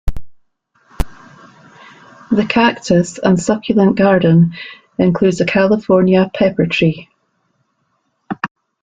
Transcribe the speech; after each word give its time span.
The 2.31 2.47
Cactus 2.49 3.19
and 3.19 3.39
Succulent 3.39 3.95
Garden 3.97 4.53
includes 4.97 5.41
a 5.41 5.45
California 5.45 6.27
pepper 6.33 6.65
tree. 6.65 7.07